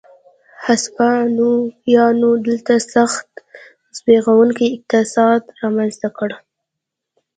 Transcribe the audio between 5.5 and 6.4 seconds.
رامنځته کړ.